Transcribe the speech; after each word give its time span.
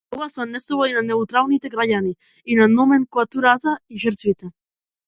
Тоа 0.13 0.27
се 0.35 0.39
однесува 0.45 0.87
и 0.91 0.95
на 0.95 1.03
неутралните 1.09 1.71
граѓани, 1.75 2.15
и 2.55 2.59
на 2.63 2.71
номенклатурата, 2.73 3.79
и 3.97 4.03
на 4.05 4.09
жртвите. 4.09 4.53